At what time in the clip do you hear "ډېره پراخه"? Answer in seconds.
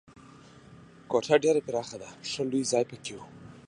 1.43-1.97